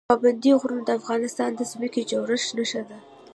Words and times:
پابندي 0.09 0.51
غرونه 0.61 0.83
د 0.85 0.89
افغانستان 0.99 1.49
د 1.55 1.61
ځمکې 1.71 2.01
د 2.03 2.07
جوړښت 2.11 2.49
نښه 2.57 2.81
ده. 2.89 2.97